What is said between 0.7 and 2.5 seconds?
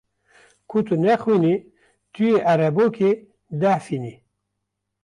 tu nexwînî tu yê